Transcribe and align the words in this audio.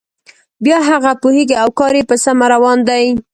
بیا 0.63 0.77
هغه 0.89 1.11
پوهیږي 1.21 1.55
او 1.63 1.69
کار 1.79 1.93
یې 1.99 2.03
په 2.09 2.15
سمه 2.23 2.45
روان 2.53 2.77
دی. 2.89 3.05